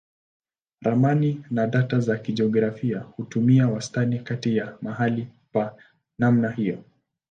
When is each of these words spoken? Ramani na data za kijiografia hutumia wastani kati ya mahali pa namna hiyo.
Ramani 0.81 1.45
na 1.51 1.67
data 1.67 1.99
za 2.01 2.17
kijiografia 2.17 2.99
hutumia 2.99 3.67
wastani 3.67 4.19
kati 4.19 4.57
ya 4.57 4.77
mahali 4.81 5.27
pa 5.53 5.75
namna 6.17 6.51
hiyo. 6.51 6.83